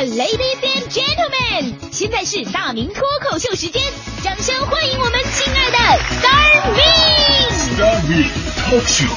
[0.00, 3.82] ，Ladies and Gentlemen，现在是大明脱口秀时间，
[4.22, 5.76] 掌声欢迎我们亲爱的
[6.16, 6.80] Star Me。
[7.52, 8.24] Star Me
[8.56, 9.10] Talk Show。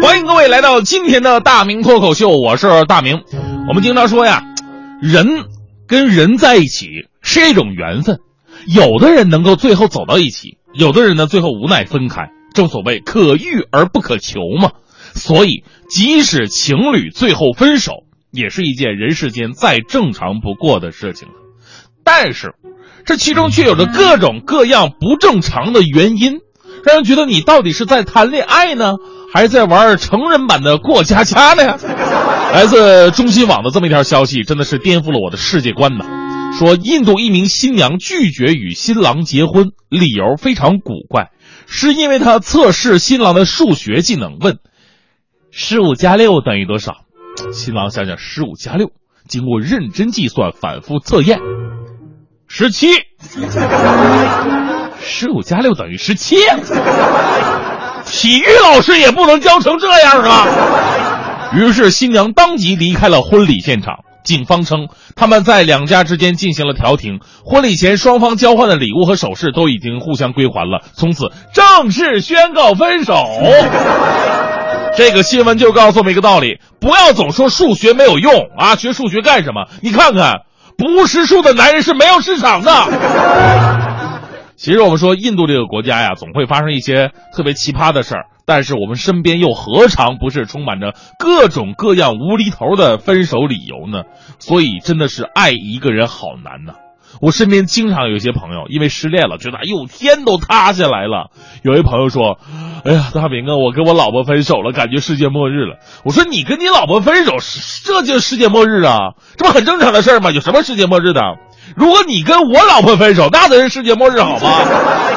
[0.00, 3.24] 欢迎各位来到今天的大明脱口秀，我是大明。
[3.68, 4.44] 我们经常说呀，
[5.02, 5.26] 人
[5.88, 8.20] 跟人在一起是一种缘分，
[8.68, 12.30] 有的人能够最后走到一起，有的人呢最后无奈分开。
[12.54, 14.72] 正所谓可遇而不可求嘛，
[15.14, 17.92] 所以即使情侣最后分手，
[18.32, 21.34] 也是一件人世间再正常不过的事情了。
[22.02, 22.54] 但是，
[23.04, 26.40] 这其中却有着各种各样不正常的原因，
[26.84, 28.94] 让人觉得你到底是在谈恋爱呢？
[29.32, 31.76] 还是在玩成人版的过家家呢？
[32.52, 36.06] 来自中新网的这么一条消息，真的是颠覆了我的世界观呐！
[36.56, 41.30] 说印度一名新娘拒绝与新郎结婚，理由非常古怪，
[41.66, 44.58] 是因为她测试新郎的数学技能，问
[45.50, 47.04] 十五加六等于多少？
[47.52, 48.90] 新郎想想十五加六，
[49.28, 51.38] 经过认真计算、反复测验，
[52.48, 52.88] 十七。
[55.00, 56.36] 十五加六等于十七。
[58.04, 61.50] 体育老师也不能教成这样啊！
[61.54, 64.00] 于是新娘当即离开了婚礼现场。
[64.28, 73.14] 警方称，他们在两家之间进行了调停，婚礼前双方交换的礼物和首饰都已经互相归还了，从此正式宣告分手。
[74.94, 78.76] 这个新闻就告诉我们一个道理：不要总说数学没有用啊！
[78.76, 79.66] 学数学干什么？
[79.80, 80.42] 你看看，
[80.76, 82.70] 不识数的男人是没有市场的。
[84.56, 94.04] 其实我们说印度这个国家呀，总会发生一些特别奇葩的事儿，但是我们身边又何尝不是充满着各种各样无厘头的分手理由呢？
[94.38, 96.72] 所以真的是爱一个人好难呐、
[97.20, 101.30] 我身边经常有些朋友因为失恋了，觉得哎呦天都塌下来了。
[101.62, 102.38] 有一朋友说
[102.86, 107.36] ：“哎呀，大明啊，我跟我老婆分手了，感觉世界末日了。”我说：“你跟你老婆分手，
[107.84, 109.12] 这就是世界末日啊？
[109.36, 110.30] 这不很正常的事儿吗？
[110.30, 111.20] 有什么世界末日的？”
[111.76, 115.07] 如果你跟我老婆分手，那才是世界末日，好吗？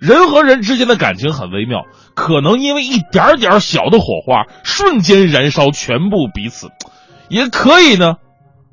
[0.00, 1.84] 人和人之间的感情很微妙，
[2.14, 6.68] 可能因为一点点小的火花，瞬间燃烧全部彼此，
[7.28, 8.16] 也可以呢，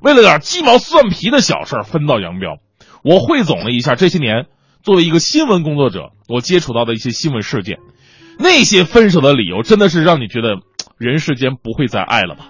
[0.00, 2.56] 为了点鸡毛蒜皮的小事儿分道扬镳。
[3.04, 4.46] 我汇总了一下这些年
[4.82, 7.78] 作为一个新闻工作者，我接触到的一些新闻事件，
[8.38, 10.56] 那些分手的理由真的是让你觉得
[10.96, 12.46] 人世间不会再爱了吧？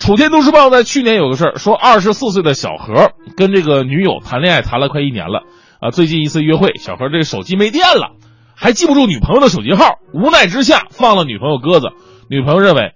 [0.00, 5.44] 楚天都市报在去年有个事儿，说二十四岁的小何跟这个女友谈恋爱谈了快一年了，
[5.82, 8.12] 啊，最近一次约会，小何这个手机没电了，
[8.54, 11.88] 还记不住女朋友的手机号，无奈之下放了女朋友鸽子。
[12.30, 12.94] 女朋友认为，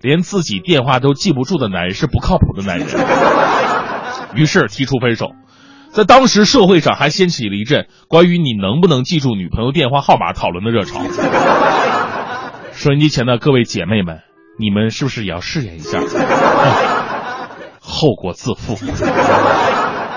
[0.00, 2.88] 连自己电话都记不住的男人是不靠谱的男人，
[4.34, 5.32] 于是提出分手。
[5.90, 11.02] 在当时社会上还掀起了一阵关于你能不能记住女朋友电话号码讨论的热潮。
[12.72, 14.20] 收音机前的各位姐妹们。
[14.58, 15.98] 你们是不是也要试验一下？
[17.80, 18.76] 后果自负。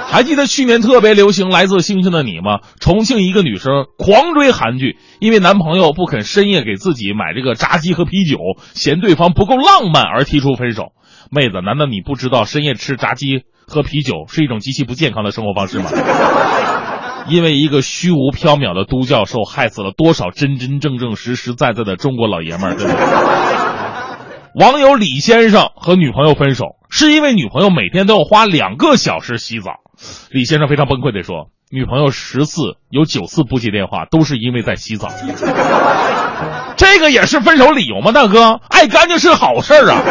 [0.07, 2.59] 还记得去年特别流行《来自星星的你》吗？
[2.79, 8.37] 重庆一个女生狂追韩剧，因为男朋友不肯深夜给自己买这个炸鸡和啤酒，
[8.73, 10.93] 嫌对方不够浪漫而提出分手。
[11.31, 15.89] 妹子，难道你不知道深夜吃炸鸡喝啤酒是一种极其不健康的生活方式吗？
[17.27, 24.65] 因为一个虚无缥缈的都教授，害死了多少真真正正、实实在在的中国老爷们儿，对不对？
[24.65, 29.71] 网友李先生和女朋友分手，是因为女朋友每天都要花两个小时洗澡。
[30.29, 35.09] 李先生非常崩溃地说：“女朋友十次有九次不接电话，都是因为在洗澡。”
[36.77, 38.59] 这个也是分手理由吗，大哥？
[38.69, 40.01] 爱干净是好事儿啊！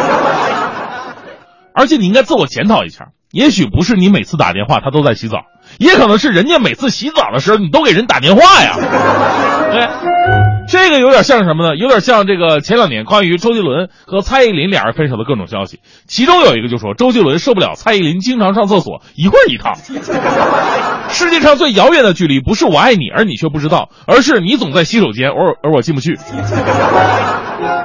[1.73, 5.45] 而且你应该自我检讨一下，也许不是你每次打电话他都在洗澡，
[5.77, 8.75] 也可能是人家每次洗澡的时候你都给人打电话呀。
[9.71, 9.87] 对。
[10.67, 11.75] 这个有点像什么呢？
[11.75, 19.75] 有点像这个前两年关于周杰伦和蔡依林俩人分手的各种消息，其中有一个就说周杰伦受不了蔡依林经常上厕所一会儿一趟。
[21.09, 26.17] 世界上最遥远的距离不是我爱你而你却不知道，而是你总在洗手间，而而我进不去。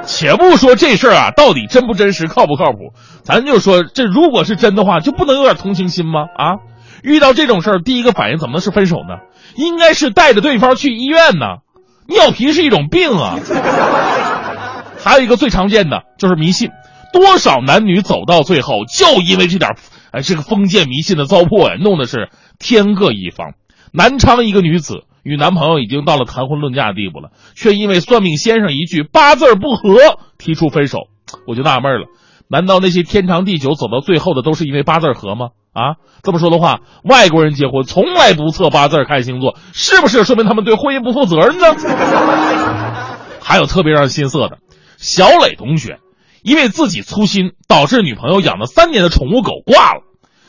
[0.03, 2.93] 且不说这事儿啊到底真不真实、靠不靠谱，
[3.23, 6.21] 咱就说这如果是真的话，就不能有点同情心吗？
[6.35, 6.55] 啊，
[7.03, 9.19] 遇到这种事儿，第一个反应怎么能是分手呢？
[9.55, 11.61] 应该是带着对方去医院呢。
[12.07, 13.37] 尿频是一种病啊，
[14.99, 16.69] 还有一个最常见的就是迷信，
[17.13, 19.71] 多少男女走到最后就因为这点，
[20.11, 23.53] 哎，这个封建迷信的糟粕呀，弄的是天各一方。
[23.93, 30.99] 南昌一个女子与男朋友已经到了谈婚论嫁的地步了，却因为算命先生一句八字不合提出分手。
[31.47, 32.07] 我就纳闷了，
[32.49, 35.49] 难道那些天长地久走到最后的都是因为八字合吗？
[35.73, 41.75] 啊，这么说的话，外国人结婚从来不测八字看星座，是不是说明他们对婚姻不负责任呢？
[43.39, 44.57] 还有特别让人心塞的，
[44.97, 45.99] 小磊同学，
[46.43, 50.01] 因为自己粗心，导致女朋友养了三年的宠物狗挂了，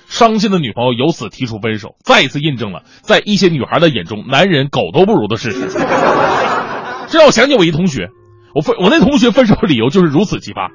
[0.08, 5.68] 伤心的女朋友由此提出分手，再一次印证了在一些女孩的眼中，男人狗都不如的事实。
[7.08, 8.08] 这让我想起我一同学，
[8.56, 10.70] 我分我那同学分手的理由就是如此奇葩，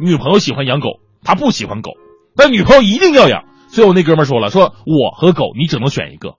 [0.00, 1.92] 女朋友喜欢养狗，他不喜欢狗，
[2.34, 3.44] 但女朋友一定要养。
[3.72, 6.34] 最后那哥们说了，说我和狗你只能选一个。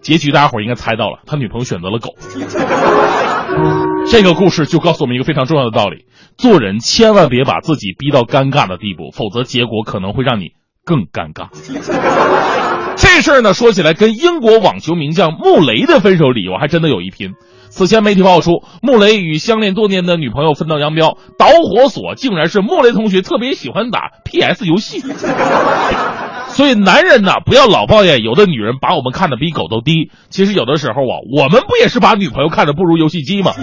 [0.00, 2.14] 结局大家伙应该猜到了，他女朋友选择了狗。
[4.10, 6.06] 这个故事就告诉我们一个非常重要的道理：
[6.38, 10.52] 做人千万别把自己逼到尴尬的地步，否则结果可能会让你
[10.84, 11.48] 更尴尬。
[12.96, 17.32] 这事儿呢，说起来跟英国网球名将穆雷的分手理由还真的有一拼。
[17.68, 25.02] 此前媒体爆出，穆雷与相恋多年的女朋友分道扬镳，导火索竟然是穆雷同学特别喜欢打 PS 游戏。
[26.60, 30.10] 所以男人呢，不要老抱怨有的女人把我们看得比狗都低。
[30.28, 33.52] 其实有的时候啊，我们不也是把女朋友看得不如游戏机吗？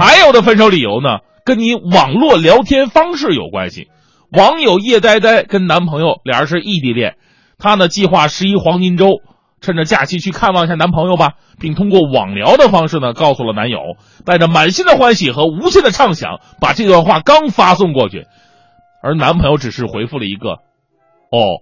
[0.00, 3.88] 还有的分手理由呢，跟你网络聊天方式有关系。
[4.32, 7.16] 网友叶呆呆跟男朋友俩人是异地恋，
[7.58, 9.20] 她呢计划十一黄金周，
[9.60, 13.78] 趁着假期去看望一下男朋友吧，并通过网聊的方式呢告诉了男友，
[14.24, 18.24] 带着满心的欢喜和无限的畅想，把这段话刚发送过去，
[19.02, 20.60] 而男朋友只是回复了一个。
[21.30, 21.60] 哦，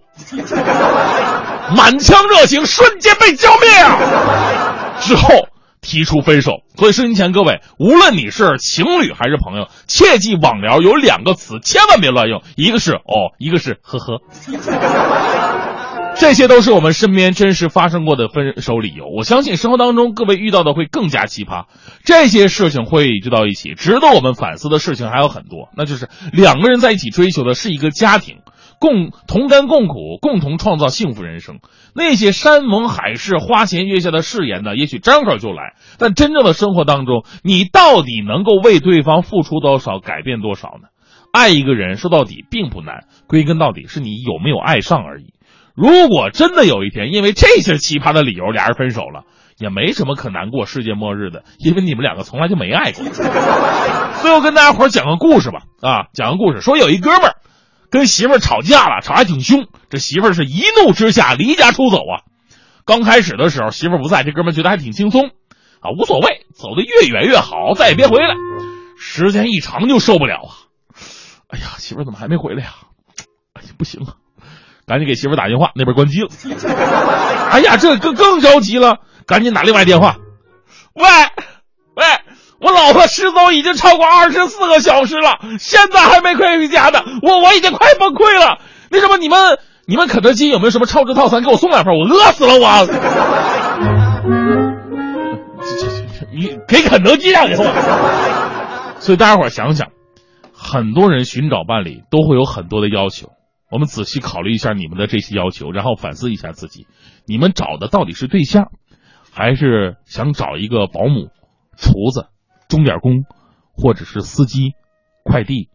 [1.75, 3.67] 满腔热情瞬间被浇灭！
[5.01, 5.49] 之后
[5.81, 6.61] 提出分手。
[6.77, 14.21] 所以，收音前各位，无论你是情侣还是朋友，切记网聊有两个词，千万别乱用，一个是哦，一个是呵呵。
[16.19, 19.05] 这些都是我们身边真实发生过的分手理由。
[19.05, 21.65] 我相信生活当中各位遇到的会更加奇葩。
[22.05, 25.69] 这些事情汇聚到一起，值得我们反思的事情还有很多。
[25.75, 28.37] 那就是两个人在一起追求的是一个家庭。
[28.79, 31.59] 共同甘共苦，共同创造幸福人生。
[31.95, 34.75] 那些山盟海誓、花前月下的誓言呢？
[34.75, 40.89] 也许张口就来，但真正的生活当中，你到底能够为对方付出多少、改变多少呢？
[41.33, 45.33] 爱一个人说到底并不难，归根到底是你有没有爱上而已。
[45.75, 49.23] 如果真的有一天因为这些奇葩的理由俩人分手了，
[49.59, 53.03] 也没什么可难过世界末日的，因为你们两个从来就没爱过。
[54.21, 57.35] 最后跟大家伙讲个故事吧，啊，讲个故事，说有一哥们儿。
[57.89, 59.67] 跟媳妇儿吵架了，吵还挺凶。
[59.89, 62.27] 这媳妇儿是一怒之下离家出走啊。
[62.85, 65.27] 刚开始的时候，媳妇儿不在，这哥们觉得还挺轻松，
[65.79, 68.35] 啊，无所谓，走得越远越好，再也别回来。
[68.99, 70.51] 时间一长就受不了啊。
[71.49, 72.73] 哎呀，媳妇儿怎么还没回来呀？
[73.53, 74.15] 哎呀，不行啊，
[74.85, 76.29] 赶紧给媳妇儿打电话，那边关机了。
[77.51, 80.17] 哎呀，这更更着急了，赶紧打另外电话。
[80.93, 81.03] 喂。
[82.59, 88.59] 我老婆失踪已经超过二十四个小时了，现在还没回家呢，我我已经快崩溃了。
[88.89, 91.43] 那什么，你们你们肯德基有没有什么超值套餐？
[91.43, 92.67] 给我送两份，我饿死了我。
[96.33, 97.65] 你给肯德基打电话。
[98.99, 99.89] 所以大家伙想想，
[100.51, 103.29] 很多人寻找伴侣都会有很多的要求，
[103.71, 106.87] 我们仔细考虑一下你们的这些要求，然后反思一下自己，
[107.27, 108.71] 你们找的到底是对象，
[109.31, 111.29] 还是想找一个保姆、
[111.77, 112.25] 厨子？
[112.67, 113.25] 钟点工，
[113.73, 114.73] 或者是司机、
[115.23, 115.69] 快递、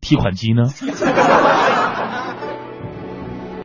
[0.00, 0.64] 提款机呢？